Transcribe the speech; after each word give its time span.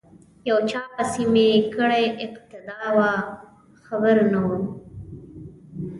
یو 0.49 0.59
چا 0.69 0.81
پسې 0.95 1.23
می 1.33 1.49
کړې 1.75 2.05
اقتدا 2.25 2.79
وه 2.97 3.11
خبر 3.85 4.15
نه 4.33 4.39
وم 4.47 4.63